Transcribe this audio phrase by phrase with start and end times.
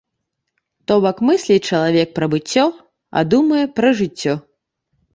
[0.91, 2.67] То бок мысліць чалавек пра быццё,
[3.17, 4.33] а думае пра жыццё.